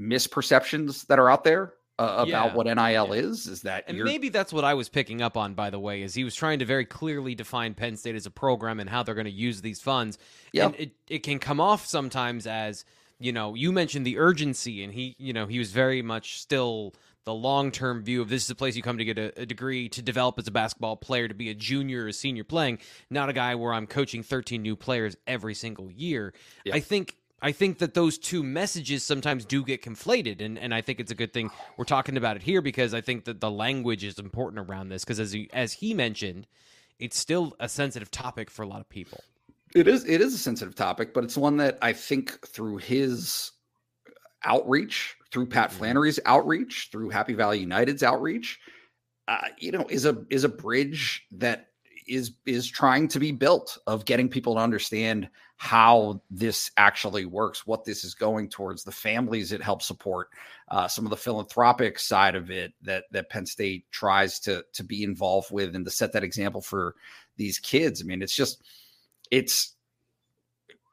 [0.00, 2.54] misperceptions that are out there uh, about yeah.
[2.54, 3.22] what NIL yeah.
[3.22, 3.46] is.
[3.46, 5.54] Is that and maybe that's what I was picking up on.
[5.54, 8.30] By the way, is he was trying to very clearly define Penn State as a
[8.30, 10.18] program and how they're going to use these funds.
[10.52, 12.84] Yeah, and it it can come off sometimes as
[13.18, 16.94] you know you mentioned the urgency, and he you know he was very much still
[17.24, 19.44] the long term view of this is a place you come to get a, a,
[19.44, 22.78] degree to develop as a basketball player, to be a junior or a senior playing,
[23.10, 26.32] not a guy where I'm coaching 13 new players every single year.
[26.64, 26.76] Yeah.
[26.76, 30.80] I think I think that those two messages sometimes do get conflated, and, and I
[30.80, 33.50] think it's a good thing we're talking about it here because I think that the
[33.50, 36.46] language is important around this because as he, as he mentioned,
[36.98, 39.22] it's still a sensitive topic for a lot of people.
[39.74, 43.52] It is it is a sensitive topic, but it's one that I think through his
[44.42, 45.78] outreach, through Pat mm-hmm.
[45.78, 48.58] Flannery's outreach, through Happy Valley United's outreach,
[49.28, 51.67] uh, you know, is a is a bridge that
[52.08, 57.66] is is trying to be built of getting people to understand how this actually works,
[57.66, 60.28] what this is going towards, the families it helps support,
[60.68, 64.84] uh, some of the philanthropic side of it that that Penn State tries to to
[64.84, 66.94] be involved with, and to set that example for
[67.36, 68.02] these kids.
[68.02, 68.62] I mean, it's just
[69.30, 69.74] it's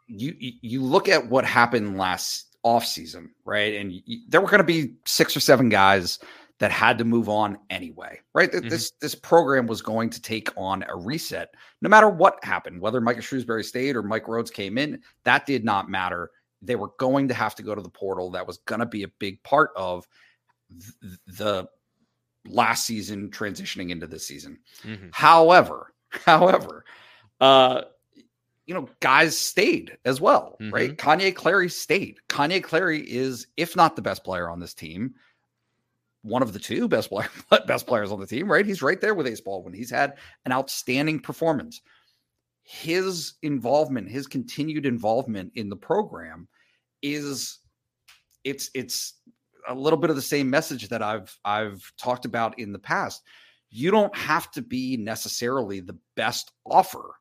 [0.08, 3.76] you you look at what happened last off season, right?
[3.76, 6.20] And you, there were going to be six or seven guys
[6.60, 8.52] that had to move on anyway, right?
[8.52, 8.70] Mm-hmm.
[8.70, 13.02] This this program was going to take on a reset, no matter what happened, whether
[13.02, 15.02] Micah Shrewsberry stayed or Mike Rhoades came in.
[15.24, 16.32] That did not matter.
[16.62, 18.32] They were going to have to go to the portal.
[18.32, 20.08] That was going to be a big part of
[20.72, 21.68] th- the
[22.48, 24.60] last season transitioning into this season.
[24.84, 25.10] Mm-hmm.
[25.12, 25.94] However,
[26.26, 26.86] however,
[27.42, 27.82] uh,
[28.66, 30.74] you know, guys stayed as well, mm-hmm.
[30.74, 30.98] right?
[30.98, 32.18] Kanye Clary stayed.
[32.30, 35.16] Kanye Clary is, if not the best player on this team,
[36.26, 37.30] one of the two best player,
[37.68, 38.66] best players on the team, right?
[38.66, 39.74] He's right there with Ace Baldwin.
[39.74, 41.82] He's had an outstanding performance.
[42.64, 46.48] His involvement, his continued involvement in the program
[47.04, 47.60] is
[48.44, 49.14] it's it's
[49.68, 53.22] a little bit of the same message that I've I've talked about in the past.
[53.70, 57.16] You don't have to be necessarily the best offer,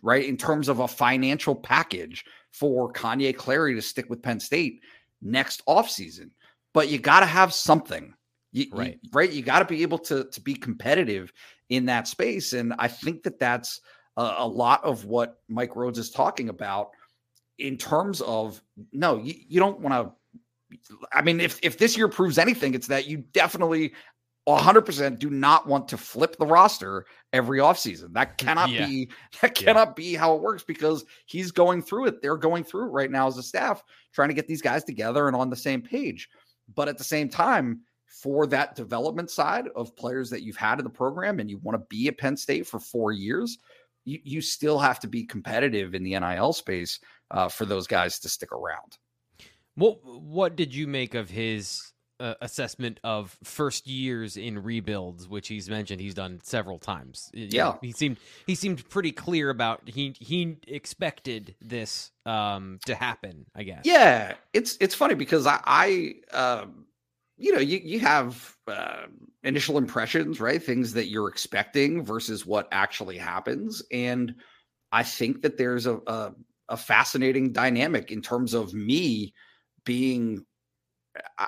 [0.00, 0.24] right?
[0.24, 4.80] In terms of a financial package for Kanye Clary to stick with Penn State
[5.20, 6.30] next offseason.
[6.72, 8.14] But you got to have something
[8.54, 8.98] you, right.
[9.02, 9.30] You, right.
[9.30, 11.32] You got to be able to to be competitive
[11.68, 13.80] in that space, and I think that that's
[14.16, 16.90] a, a lot of what Mike Rhoades is talking about
[17.58, 18.62] in terms of
[18.92, 20.12] no, you, you don't want to
[21.12, 23.92] I mean, if if this year proves anything, it's that you definitely
[24.48, 28.12] 100% do not want to flip the roster every offseason.
[28.12, 28.86] That cannot yeah.
[28.86, 29.94] be that cannot yeah.
[29.94, 32.22] be how it works because he's going through it.
[32.22, 35.26] They're going through it right now as a staff trying to get these guys together
[35.26, 36.28] and on the same page.
[36.74, 37.80] But at the same time,
[38.22, 41.78] for that development side of players that you've had in the program and you want
[41.78, 43.58] to be at Penn State for 4 years,
[44.04, 47.00] you, you still have to be competitive in the NIL space
[47.30, 48.98] uh, for those guys to stick around.
[49.76, 55.48] What what did you make of his uh, assessment of first years in rebuilds, which
[55.48, 57.30] he's mentioned he's done several times.
[57.32, 63.46] Yeah, he seemed he seemed pretty clear about he he expected this um, to happen.
[63.54, 63.82] I guess.
[63.84, 66.86] Yeah, it's it's funny because I, I um,
[67.36, 69.06] you know, you you have uh,
[69.42, 70.62] initial impressions, right?
[70.62, 74.34] Things that you're expecting versus what actually happens, and
[74.92, 76.32] I think that there's a, a,
[76.68, 79.34] a fascinating dynamic in terms of me
[79.84, 80.44] being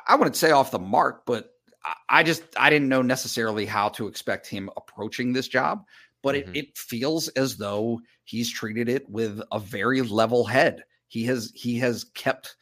[0.07, 1.51] I wouldn't say off the mark, but
[2.09, 5.85] I just I didn't know necessarily how to expect him approaching this job.
[6.23, 6.55] But mm-hmm.
[6.55, 10.83] it, it feels as though he's treated it with a very level head.
[11.09, 12.57] He has he has kept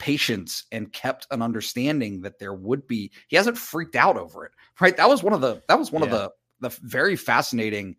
[0.00, 4.52] patience and kept an understanding that there would be he hasn't freaked out over it
[4.80, 6.08] right that was one of the that was one yeah.
[6.08, 7.94] of the the very fascinating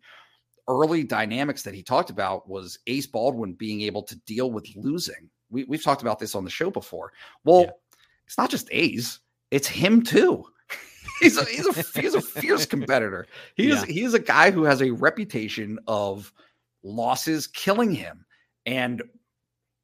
[0.68, 5.30] early dynamics that he talked about was ace baldwin being able to deal with losing
[5.48, 7.12] we, we've talked about this on the show before
[7.44, 7.70] well yeah
[8.26, 9.20] it's not just ace
[9.52, 10.44] it's him too.
[11.20, 13.26] he's a he's a he's a fierce competitor.
[13.54, 16.32] He is he is a guy who has a reputation of
[16.82, 18.24] losses killing him.
[18.66, 19.02] And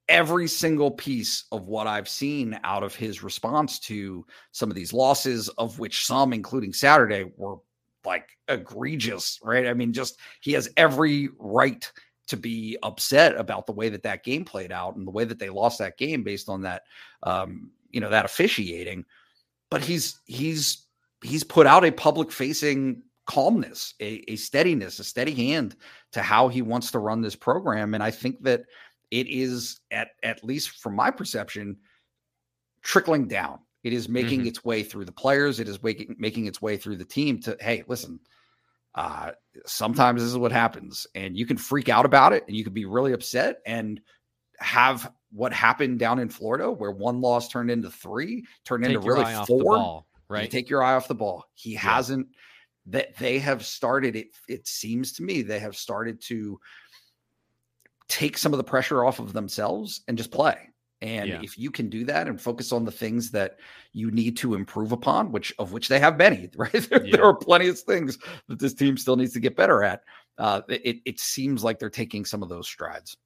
[0.08, 4.92] every single piece of what I've seen out of his response to some of these
[4.92, 7.56] losses, of which some, including Saturday, were
[8.04, 9.66] like egregious, right?
[9.66, 11.90] I mean, just he has every right
[12.28, 15.38] to be upset about the way that that game played out and the way that
[15.38, 16.82] they lost that game based on that
[17.22, 19.04] um, you know that officiating
[19.70, 20.86] but he's he's
[21.22, 25.76] he's put out a public facing calmness a, a, steadiness a steady hand
[26.12, 28.62] to how he wants to run this program and i think that
[29.10, 31.76] it is at at least from my perception
[32.82, 34.48] trickling down it is making mm-hmm.
[34.48, 37.56] its way through the players it is making making its way through the team to
[37.60, 38.18] hey listen
[38.94, 39.30] uh
[39.66, 42.72] sometimes this is what happens and you can freak out about it and you can
[42.72, 44.00] be really upset and
[44.60, 49.06] have what happened down in Florida, where one loss turned into three, turned take into
[49.06, 49.76] really four.
[49.76, 50.44] Ball, right?
[50.44, 51.44] You take your eye off the ball.
[51.54, 51.80] He yeah.
[51.80, 52.28] hasn't.
[52.86, 54.16] That they have started.
[54.16, 54.28] It.
[54.48, 56.58] It seems to me they have started to
[58.08, 60.56] take some of the pressure off of themselves and just play.
[61.00, 61.40] And yeah.
[61.42, 63.58] if you can do that and focus on the things that
[63.92, 66.72] you need to improve upon, which of which they have many, right?
[66.72, 67.16] There, yeah.
[67.16, 68.18] there are plenty of things
[68.48, 70.02] that this team still needs to get better at.
[70.38, 73.16] Uh, it, it seems like they're taking some of those strides.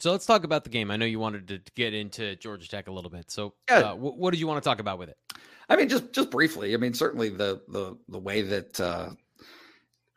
[0.00, 0.90] So let's talk about the game.
[0.90, 3.30] I know you wanted to get into Georgia Tech a little bit.
[3.30, 3.78] So, yeah.
[3.78, 5.16] Uh, w- what did you want to talk about with it?
[5.68, 6.72] I mean, just just briefly.
[6.72, 9.10] I mean, certainly the the the way that uh,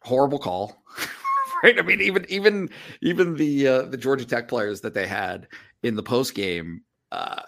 [0.02, 0.84] horrible call,
[1.64, 1.78] right?
[1.78, 2.70] I mean, even even
[3.02, 5.48] even the uh, the Georgia Tech players that they had
[5.84, 6.84] in the post game.
[7.12, 7.42] Uh,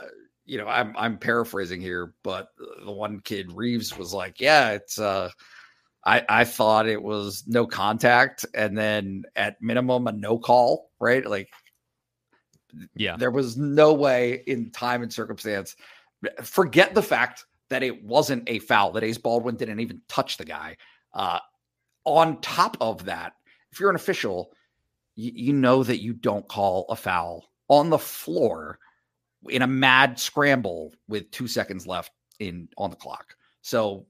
[0.46, 2.50] you know, I'm I'm paraphrasing here, but
[2.84, 5.30] the one kid Reeves was like, "Yeah, it's uh,
[6.06, 11.26] I I thought it was no contact, and then at minimum a no call, right?
[11.26, 11.50] Like
[12.96, 13.18] yeah.
[13.18, 15.76] There was no way in time and circumstance.
[16.44, 20.46] Forget the fact that it wasn't a foul, that Ace Baldwin didn't even touch the
[20.46, 20.78] guy.
[21.14, 21.40] Uh,
[22.06, 23.34] on top of that,
[23.74, 24.52] if you're an official,
[25.16, 28.80] you, you know that you don't call a foul on the floor
[29.50, 33.36] in a mad scramble with two seconds left in on the clock.
[33.62, 34.06] So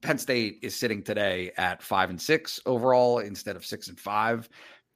[0.00, 4.48] Penn State is sitting today at five and six overall instead of six and five,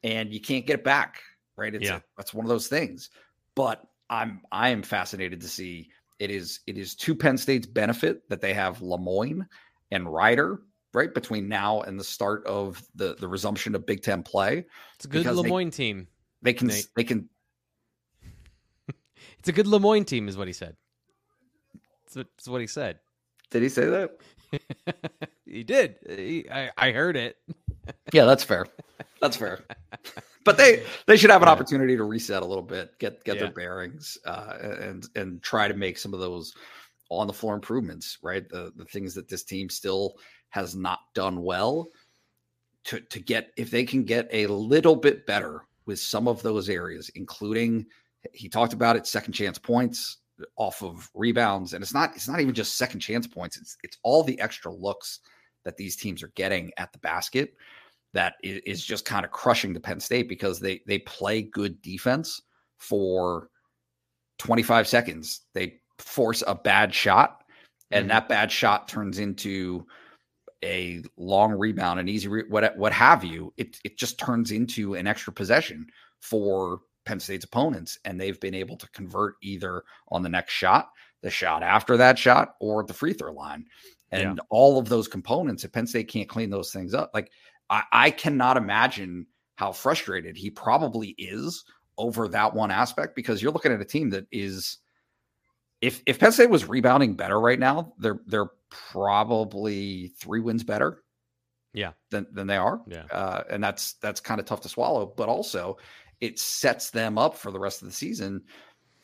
[0.03, 1.21] and you can't get it back
[1.57, 1.75] right?
[1.75, 1.97] It's yeah.
[1.97, 3.11] a, that's one of those things.
[3.55, 8.29] But I'm I am fascinated to see it is it is to Penn State's benefit
[8.29, 9.47] that they have Le Moyne
[9.91, 10.63] and Rider
[10.97, 14.65] right between now and the start of the the resumption of Big Ten play.
[14.97, 16.09] It's a good Le Moyne they, team.
[16.43, 16.89] They can Nate.
[16.97, 17.29] they can.
[19.39, 20.75] it's a good Le Moyne team, is what he said.
[22.15, 22.99] That's what he said.
[23.51, 24.17] Did he say that?
[25.47, 25.97] he did.
[26.09, 27.37] He, I, I heard it.
[28.13, 28.67] yeah, that's fair.
[29.21, 29.65] That's fair.
[30.45, 31.53] but they they should have an yeah.
[31.53, 33.43] opportunity to reset a little bit, get get yeah.
[33.43, 36.55] their bearings, uh, and and try to make some of those
[37.11, 38.17] on the floor improvements.
[38.23, 40.17] Right, the the things that this team still
[40.57, 41.89] has not done well.
[42.85, 46.69] To to get if they can get a little bit better with some of those
[46.69, 47.85] areas, including
[48.33, 50.19] he talked about it, second chance points
[50.57, 53.59] off of rebounds, and it's not it's not even just second chance points.
[53.59, 55.21] It's it's all the extra looks
[55.65, 57.55] that these teams are getting at the basket
[58.15, 62.41] that is just kind of crushing the Penn State because they they play good defense
[62.79, 63.51] for
[64.39, 65.43] 25 seconds.
[65.55, 67.43] They force a bad shot,
[67.91, 68.09] and Mhm.
[68.11, 69.87] that bad shot turns into
[70.65, 73.53] a long rebound, an easy re- what what have you.
[73.57, 75.87] It it just turns into an extra possession
[76.21, 80.91] for Penn State's opponents, and they've been able to convert either on the next shot,
[81.23, 83.67] the shot after that shot, or at the free throw line.
[84.13, 87.31] And all of those components, if Penn State can't clean those things up, like
[87.69, 89.27] I, I cannot imagine
[89.57, 91.65] how frustrated he probably is
[91.99, 94.79] over that one aspect because you're looking at a team that is
[95.87, 101.05] if if Penn State was rebounding better right now, they're they're probably three wins better.
[101.73, 101.93] Yeah.
[102.11, 102.81] Than than they are.
[102.89, 103.05] Yeah.
[103.13, 105.77] Uh, and that's that's kind of tough to swallow, but also
[106.21, 108.43] it sets them up for the rest of the season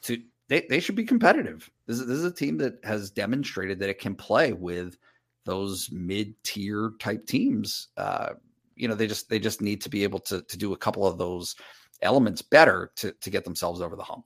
[0.02, 1.70] to they, they should be competitive.
[1.86, 4.98] This is, this is a team that has demonstrated that it can play with
[5.44, 7.88] those mid-tier type teams.
[7.96, 8.30] Uh,
[8.74, 11.06] you know, they just they just need to be able to to do a couple
[11.06, 11.54] of those
[12.00, 14.24] elements better to to get themselves over the hump.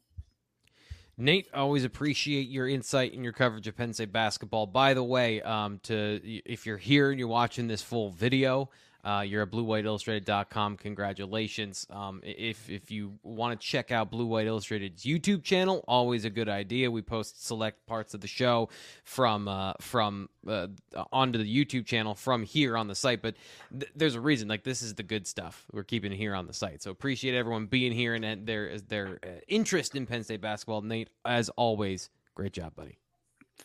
[1.18, 4.66] Nate, I always appreciate your insight and your coverage of Penn State basketball.
[4.66, 8.68] By the way, um, to if you're here and you're watching this full video,
[9.06, 10.78] uh, you're at BlueWhiteIllustrated.com.
[10.78, 11.86] Congratulations!
[11.90, 16.30] Um, if if you want to check out Blue White Illustrated's YouTube channel, always a
[16.30, 16.90] good idea.
[16.90, 18.68] We post select parts of the show
[19.04, 20.66] from uh, from uh,
[21.12, 23.22] onto the YouTube channel from here on the site.
[23.22, 23.36] But
[23.70, 24.48] th- there's a reason.
[24.48, 26.82] Like this is the good stuff we're keeping here on the site.
[26.82, 30.82] So appreciate everyone being here and, and their their uh, interest in Penn State basketball.
[30.82, 32.98] Nate, as always, great job, buddy.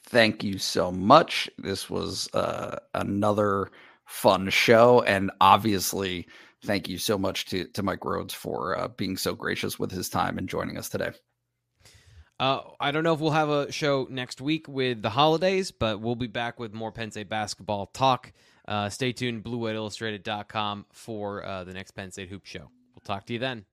[0.04, 1.50] Thank you so much.
[1.58, 3.72] This was uh, another
[4.12, 6.28] fun show, and obviously,
[6.64, 10.10] thank you so much to to Mike Rhoades for uh, being so gracious with his
[10.10, 11.12] time and joining us today.
[12.40, 16.02] Uh, I don't know if we'll have a show next week with the holidays, but
[16.02, 18.34] we'll be back with more Penn State basketball talk.
[18.68, 22.72] Uh, stay tuned, BlueWhiteIllustrated.com for uh, the next Penn State Hoop Show.
[22.94, 23.66] We'll talk to you then.